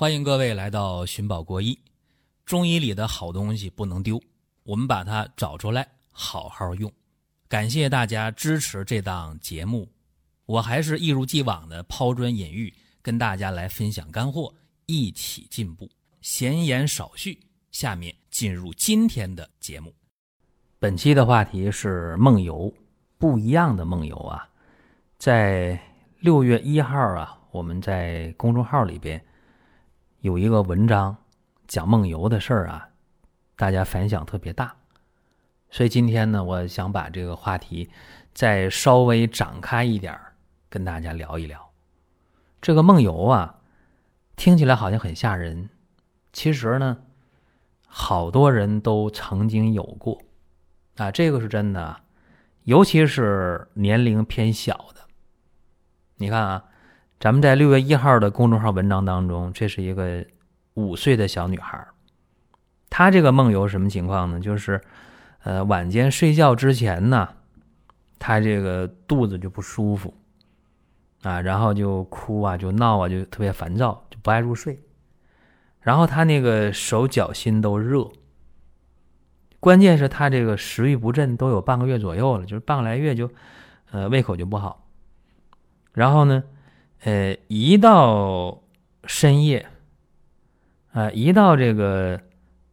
[0.00, 1.76] 欢迎各位来到寻宝国医。
[2.46, 4.22] 中医里的好东西不能丢，
[4.62, 6.88] 我们把它找出来，好好用。
[7.48, 9.88] 感谢大家支持这档节目，
[10.46, 12.72] 我还是一如既往的抛砖引玉，
[13.02, 14.54] 跟大家来分享干货，
[14.86, 15.90] 一起进步。
[16.20, 17.36] 闲言少叙，
[17.72, 19.92] 下面进入今天的节目。
[20.78, 22.72] 本期的话题是梦游，
[23.18, 24.48] 不一样的梦游啊！
[25.18, 25.76] 在
[26.20, 29.20] 六月一号啊，我们在公众号里边
[30.20, 31.16] 有一个文章
[31.68, 32.88] 讲梦游的事儿啊，
[33.54, 34.74] 大家反响特别大，
[35.70, 37.88] 所以今天呢，我想把这个话题
[38.34, 40.34] 再稍微展开一点儿，
[40.68, 41.70] 跟大家聊一聊。
[42.60, 43.60] 这个梦游啊，
[44.34, 45.70] 听起来好像很吓人。
[46.32, 46.98] 其实呢，
[47.86, 50.20] 好多人都曾经有过，
[50.96, 52.00] 啊，这个是真的，
[52.64, 55.02] 尤其是年龄偏小的。
[56.16, 56.64] 你看啊，
[57.20, 60.24] 咱们在六月一号的公众号文章当中，这是一个
[60.74, 61.84] 五岁的小女孩，
[62.88, 64.38] 她这个梦游什么情况呢？
[64.38, 64.80] 就是，
[65.42, 67.28] 呃，晚间睡觉之前呢，
[68.20, 70.14] 她这个肚子就不舒服，
[71.22, 74.80] 啊，然后就哭啊，就闹啊，就特别烦躁，就不爱入睡。
[75.80, 78.12] 然后他那个手脚心都热，
[79.58, 83.28] 关键是他这个食欲不振，都有半个月左右了，就是半个来月就，
[83.90, 84.86] 呃，胃口就不好。
[85.92, 86.44] 然后呢，
[87.04, 88.60] 呃，一到
[89.04, 89.66] 深夜，
[90.92, 92.20] 啊，一到这个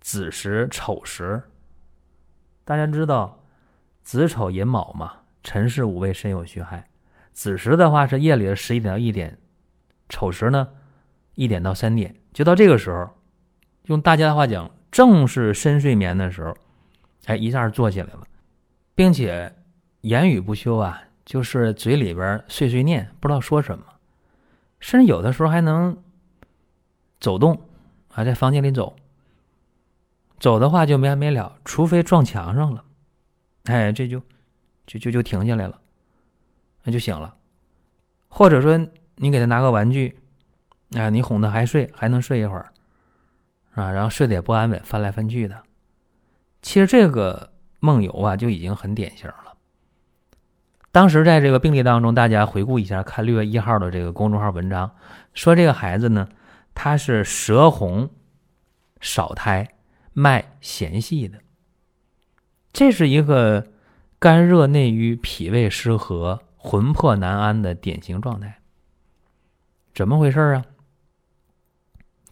[0.00, 1.42] 子时丑时，
[2.64, 3.44] 大家知道
[4.02, 6.88] 子丑寅卯嘛，辰巳午未申酉戌亥，
[7.32, 9.38] 子时的话是夜里的十一点到一点，
[10.08, 10.68] 丑时呢
[11.34, 12.14] 一点到三点。
[12.32, 13.10] 就到这个时候，
[13.84, 16.56] 用大家的话讲，正是深睡眠的时候，
[17.26, 18.26] 哎，一下坐起来了，
[18.94, 19.54] 并且
[20.00, 23.84] 言语不休啊，就是嘴里边碎碎念，不知道说什么，
[24.84, 25.96] 甚至有的时候还能
[27.18, 27.58] 走动
[28.12, 28.94] 啊，在房间里走，
[30.38, 32.84] 走的话就没完没了，除非撞墙上了，
[33.64, 34.20] 哎，这就
[34.86, 35.80] 就就就停下来了，
[36.82, 37.34] 那就醒了，
[38.28, 38.78] 或者说
[39.14, 40.18] 你给他拿个玩具。
[40.98, 42.70] 啊，你哄他还睡，还能睡一会儿，
[43.72, 45.60] 啊，然后睡得也不安稳，翻来翻去的。
[46.62, 47.50] 其实这个
[47.80, 49.53] 梦游啊，就已经很典型了。
[50.94, 54.94] 当时在这个病例当中，大家回顾一下，看六月一号的这个公众号文章，
[55.32, 56.28] 说这个孩子呢，
[56.72, 58.08] 他是舌红、
[59.00, 59.74] 少苔、
[60.12, 61.40] 脉弦细的，
[62.72, 63.72] 这是一个
[64.20, 68.60] 肝热内瘀、脾胃失和、魂魄难安的典型状态。
[69.92, 70.64] 怎么回事啊？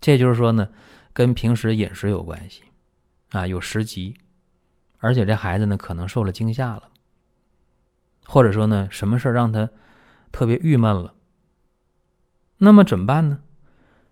[0.00, 0.68] 这就是说呢，
[1.12, 2.62] 跟平时饮食有关系，
[3.30, 4.14] 啊，有食积，
[4.98, 6.84] 而且这孩子呢可能受了惊吓了，
[8.26, 9.68] 或者说呢什么事让他
[10.30, 11.14] 特别郁闷了。
[12.58, 13.40] 那么怎么办呢？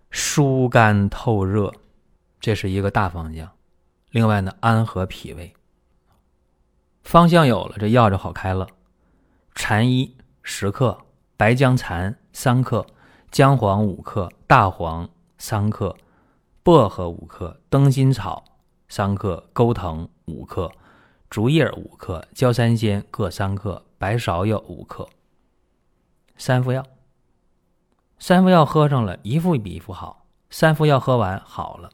[0.09, 1.73] 疏肝透热，
[2.39, 3.49] 这是一个大方向。
[4.09, 5.53] 另外呢，安和脾胃，
[7.03, 8.67] 方向有了，这药就好开了。
[9.55, 10.97] 蝉衣十克，
[11.37, 12.85] 白僵蚕三克，
[13.31, 15.09] 姜黄五克，大黄。
[15.43, 15.97] 三克，
[16.61, 18.43] 薄荷五克，灯心草
[18.87, 20.71] 三克，钩藤五克，
[21.31, 25.07] 竹叶五克，焦三仙各三克，白芍药五克。
[26.35, 26.83] 三副药，
[28.17, 30.25] 三副药喝上了，一副比一副好。
[30.49, 31.87] 三副药喝完好了，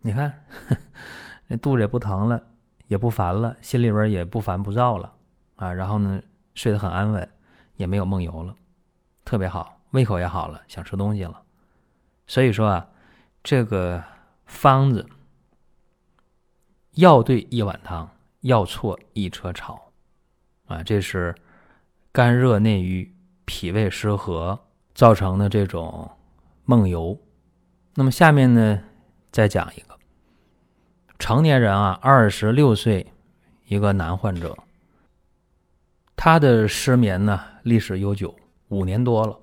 [0.00, 0.44] 你看，
[1.46, 2.42] 那肚子也不疼了，
[2.88, 5.14] 也不烦了，心里边也不烦不躁了
[5.54, 5.72] 啊。
[5.72, 6.20] 然后呢，
[6.56, 7.30] 睡得很安稳，
[7.76, 8.52] 也没有梦游了，
[9.24, 11.40] 特别好，胃口也好了，想吃东西了。
[12.26, 12.88] 所以说啊，
[13.44, 14.02] 这个
[14.46, 15.08] 方子
[16.94, 18.10] 药对一碗汤，
[18.40, 19.87] 药错一车草，
[20.68, 21.34] 啊，这是
[22.12, 23.12] 肝热内郁、
[23.44, 24.58] 脾胃失和
[24.94, 26.10] 造成的这种
[26.64, 27.18] 梦游。
[27.94, 28.80] 那么下面呢，
[29.32, 29.98] 再讲一个
[31.18, 33.12] 成年人啊，二十六岁
[33.66, 34.56] 一个男患者，
[36.14, 38.36] 他的失眠呢历史悠久，
[38.68, 39.38] 五年多了。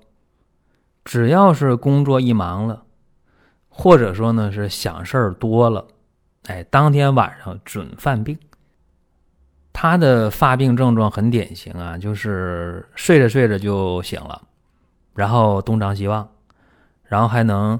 [1.04, 2.84] 只要是工作一忙了，
[3.68, 5.86] 或者说呢是想事儿多了，
[6.46, 8.38] 哎，当天晚上准犯病。
[9.78, 14.40] 他的发病症状很典型啊，就是睡着睡着就醒了，
[15.12, 16.26] 然后东张西望，
[17.04, 17.78] 然后还能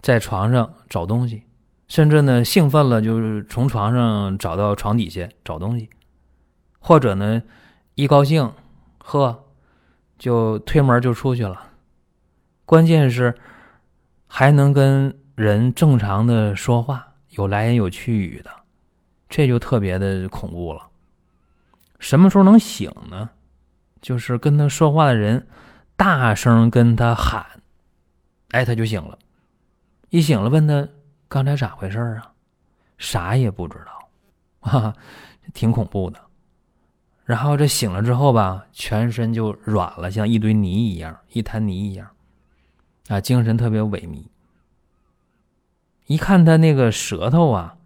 [0.00, 1.42] 在床上找东西，
[1.88, 5.90] 甚至呢兴奋了就是从床上找到床底下找东西，
[6.78, 7.42] 或者呢
[7.96, 8.52] 一高兴，
[8.98, 9.46] 呵，
[10.20, 11.60] 就推门就出去了。
[12.64, 13.34] 关键是
[14.28, 18.50] 还能跟人正常的说话，有来言有去语的，
[19.28, 20.82] 这就特别的恐怖了。
[21.98, 23.30] 什么时候能醒呢？
[24.02, 25.46] 就是跟他说话的人
[25.96, 27.44] 大声跟他喊，
[28.50, 29.18] 哎，他就醒了。
[30.10, 30.86] 一醒了问他
[31.28, 32.32] 刚才咋回事啊？
[32.98, 34.08] 啥也不知道，
[34.60, 34.94] 哈 哈，
[35.52, 36.20] 挺恐怖的。
[37.24, 42.08] 然后这醒了之后吧，全身就软了，像一堆泥一样，一滩泥一样，
[43.08, 44.24] 啊，精神特别萎靡。
[46.06, 47.76] 一看他那个舌头啊，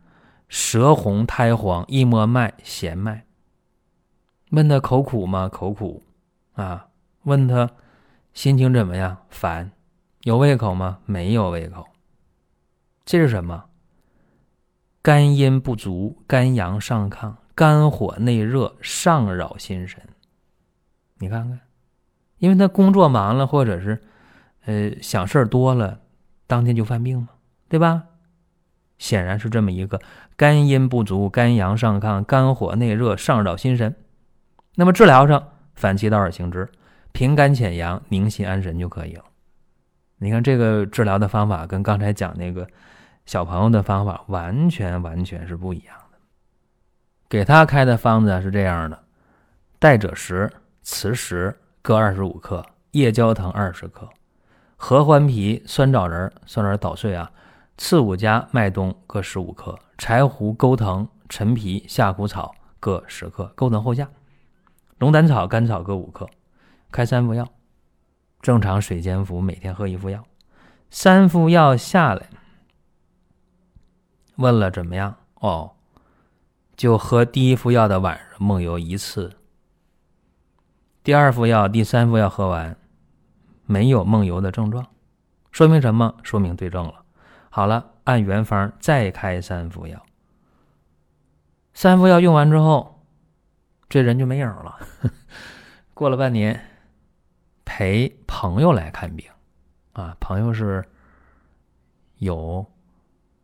[0.49, 3.25] 舌红苔黄，一摸脉弦脉。
[4.51, 5.49] 问他口苦吗？
[5.49, 6.03] 口苦，
[6.55, 6.89] 啊，
[7.23, 7.71] 问他
[8.33, 9.17] 心情怎么样？
[9.31, 9.71] 烦，
[10.23, 10.99] 有胃口吗？
[11.07, 11.87] 没有胃口。
[13.05, 13.65] 这是什么？
[15.03, 17.35] 肝阴不足，肝阳上亢。
[17.55, 20.01] 肝火内热，上扰心神。
[21.19, 21.61] 你看看，
[22.39, 24.03] 因为他工作忙了，或者是
[24.65, 26.01] 呃想事儿多了，
[26.47, 27.29] 当天就犯病嘛，
[27.69, 28.05] 对吧？
[28.99, 30.01] 显然是这么一个
[30.37, 33.95] 肝阴不足，肝阳上亢，肝火内热，上扰心神。
[34.75, 36.69] 那么治疗上反其道而行之，
[37.13, 39.25] 平肝潜阳，宁心安神就可以了。
[40.19, 42.67] 你看这个治疗的方法跟刚才讲那个
[43.27, 46.19] 小朋友的方法完全完全是不一样的。
[47.29, 48.99] 给他开的方子是这样的：
[49.79, 50.51] 代赭石、
[50.83, 54.09] 磁石各二十五克，夜交藤二十克，
[54.77, 57.31] 合欢皮、酸枣仁酸枣仁捣碎啊，
[57.79, 64.09] 刺五加、麦冬各十五克，柴胡、钩藤、陈皮、夏枯草各十克，钩藤后下，
[65.01, 66.29] 龙胆草、甘草各五克，
[66.93, 67.49] 开三副药，
[68.43, 70.23] 正常水煎服，每天喝一副药。
[70.91, 72.29] 三副药下来，
[74.37, 75.17] 问了怎么样？
[75.37, 75.73] 哦。
[76.77, 79.37] 就喝第一副药的晚上梦游一次，
[81.03, 82.77] 第二副药、第三副药喝完，
[83.65, 84.87] 没有梦游的症状，
[85.51, 86.15] 说明什么？
[86.23, 87.05] 说明对症了。
[87.49, 90.03] 好了，按原方再开三副药。
[91.73, 93.00] 三副药用完之后，
[93.91, 94.79] 这人就没影了。
[95.93, 96.65] 过了半年，
[97.65, 99.29] 陪朋友来看病，
[99.93, 100.89] 啊，朋友是
[102.19, 102.65] 有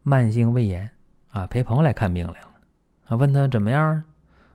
[0.05, 0.89] 慢性胃炎
[1.31, 2.51] 啊，陪朋友来看病来了。
[3.09, 4.05] 啊，问他怎么样？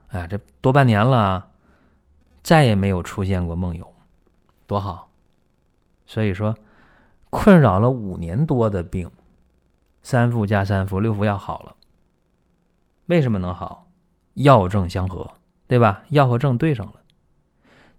[0.07, 1.51] 哎，这多半年了，
[2.41, 3.93] 再也没有出现过梦游，
[4.65, 5.09] 多好！
[6.05, 6.57] 所以说，
[7.29, 9.11] 困扰了五年多的病，
[10.03, 11.75] 三副加三副，六副药好了。
[13.07, 13.87] 为什么能好？
[14.35, 15.29] 药症相合，
[15.71, 16.03] 对吧？
[16.09, 16.95] 药和症对上了。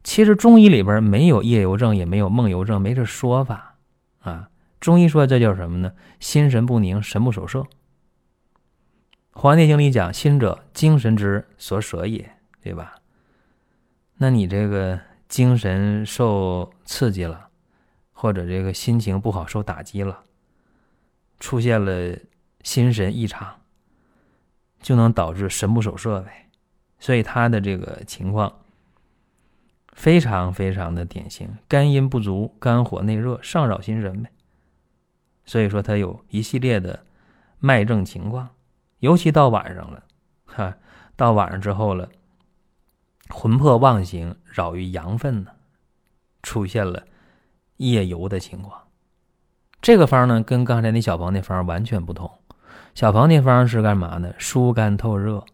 [0.04, 3.76] 其实中医里边没有夜游症，也没有梦游症，没这说法
[4.20, 4.50] 啊。
[4.78, 5.94] 中医说这叫什么呢？
[6.20, 7.60] 心神不宁，神不守舍。
[9.32, 12.30] 《黄帝内经》里讲：“心者，精神之所舍也，
[12.60, 12.96] 对吧？
[14.19, 17.48] 那你这个精神受刺激了，
[18.12, 20.24] 或者这个心情不好受打击了，
[21.40, 22.19] 出现了
[22.62, 23.62] 心神异常，
[24.82, 26.50] 就能导致神不守舍呗。
[27.02, 28.60] 所以他的这个情况
[29.93, 34.31] 非常非常的典型，肝阴不足，肝火内热，上扰心神呗。
[35.44, 37.04] 所以说他有一系列的
[37.58, 38.49] 脉症情况。”
[39.02, 40.04] 尤其到晚上了，
[40.44, 40.76] 哈，
[41.16, 42.08] 到晚上之后了，
[43.31, 45.50] 魂魄妄行，扰于阳分呢，
[46.44, 47.02] 出现了
[47.78, 48.81] 夜游的情况。
[49.81, 52.31] 这个方呢，跟刚才那小鹏那方完全不同。
[52.94, 54.32] 小鹏那方是干嘛呢？
[54.38, 55.44] 疏肝透热，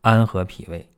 [0.00, 0.90] 安和脾胃。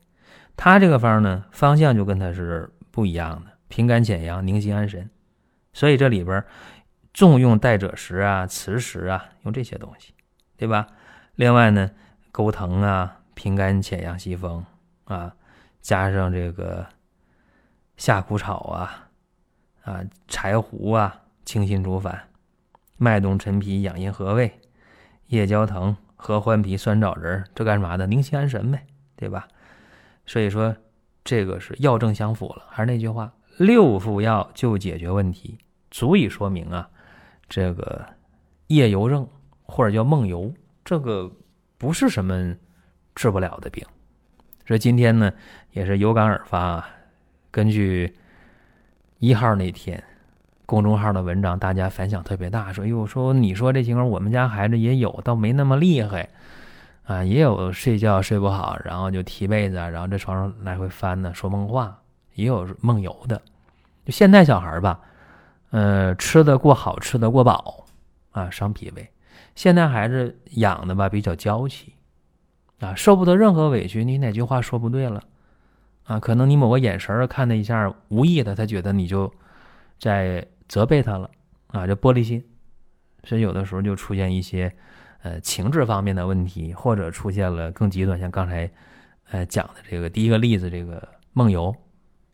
[0.58, 5.08] 他这个方呢，方向就跟他是不一样的，平肝潜阳，宁心安神。
[5.72, 6.44] 所以这里边
[7.14, 10.12] 重用代赭石啊、磁石啊，用这些东西，
[10.56, 10.88] 对吧？
[11.36, 11.92] 另外呢，
[12.32, 14.66] 钩藤啊，平肝潜阳息风
[15.04, 15.32] 啊，
[15.80, 16.84] 加上这个
[17.96, 19.08] 夏枯草啊，
[19.84, 22.12] 啊柴胡啊，清心主反；
[22.96, 24.50] 麦冬、陈皮养阴和胃；
[25.28, 28.08] 夜交藤、合欢皮、酸枣仁，这干嘛的？
[28.08, 29.46] 宁心安神呗，对吧？
[30.28, 30.76] 所以说，
[31.24, 32.62] 这个是药证相符了。
[32.68, 35.56] 还是那句话，六副药就解决问题，
[35.90, 36.86] 足以说明啊，
[37.48, 38.04] 这个
[38.66, 39.26] 夜游症
[39.62, 40.52] 或者叫梦游。
[40.84, 41.32] 这个
[41.78, 42.54] 不是什么
[43.14, 43.82] 治不了的病，
[44.66, 45.32] 所以今天呢
[45.72, 46.84] 也是有感而发。
[47.50, 48.14] 根据
[49.18, 50.04] 一号那天
[50.66, 56.28] 公众号的文章，大家反响特别大，说：“哟，说你说这情况，我们家孩子也有，倒没那么厉害
[57.08, 61.98] 啊，也有睡觉睡不好，然后就踢被子，然后在床上来回翻呢，说梦话，
[62.34, 63.40] 也有梦游的。
[64.04, 65.00] 就现在小孩吧，
[65.70, 67.86] 呃，吃的过好，吃的过饱
[68.32, 69.08] 啊，伤脾胃。”
[69.56, 71.94] 现在孩子养的吧比较娇气，
[72.78, 74.04] 啊，受不得任何委屈。
[74.04, 75.22] 你哪句话说不对了，
[76.04, 79.32] 啊，可能你某个眼神看他一下，无意的他觉得你就
[79.98, 81.30] 在责备他了，
[81.68, 82.44] 啊，就玻璃心，
[83.24, 84.70] 所以有的时候就出现一些
[85.22, 88.70] 呃情志方面的问题，或者出现了更极端，像刚才
[89.30, 91.74] 呃讲的这个第一个例子，这个梦游，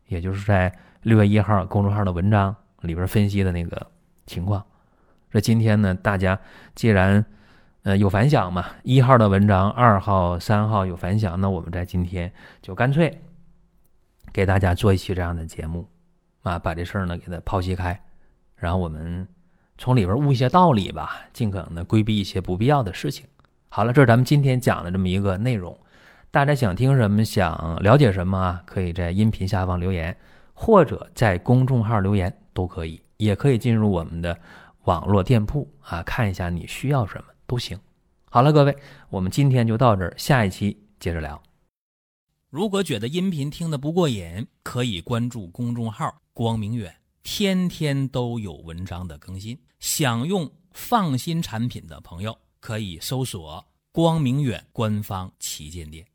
[0.06, 0.72] 也就是在
[1.02, 3.86] 六月一号公众号的文章里边分析的那个
[4.26, 4.64] 情况。
[5.30, 6.38] 这今天呢，大家
[6.74, 7.24] 既然
[7.82, 13.20] 呃有反响嘛，一号的文章、二号、三号有反响，那我们在今天就干脆
[14.32, 15.88] 给大家做一期这样的节目
[16.42, 18.00] 啊，把这事儿呢给它剖析开，
[18.54, 19.26] 然后我们
[19.76, 23.26] 从里边悟一些道理吧，尽可能的规避一些不必要的事情。
[23.68, 25.76] 好了，这是咱们今天讲的这么一个内容。
[26.30, 28.62] 大家想听什么，想了解什么啊？
[28.66, 30.16] 可以在音频下方留言，
[30.52, 34.38] 或者在公众号留言都可以，也可以进入我们的
[34.84, 37.78] 网络店铺啊，看一下你需要什么都行。
[38.30, 38.76] 好了，各位，
[39.10, 41.40] 我们今天就到这儿，下一期接着聊。
[42.50, 49.58] 如果觉得音频听得不过瘾，可以关注公众号“光明远”，天天都有文章的更新。
[49.80, 56.06] 想用放心产品的朋友，可以搜索“光明远”官方旗舰店。